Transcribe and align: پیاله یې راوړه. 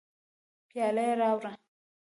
پیاله 0.69 1.01
یې 1.07 1.13
راوړه. 1.21 1.51